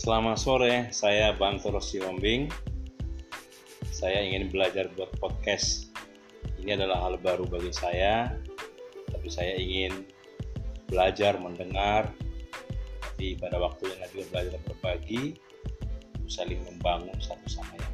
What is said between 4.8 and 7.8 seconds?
buat podcast. Ini adalah hal baru bagi